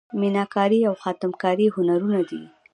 میناکاري 0.19 0.79
او 0.89 0.93
خاتم 1.03 1.31
کاري 1.41 1.67
هنرونه 1.75 2.21
دي. 2.29 2.41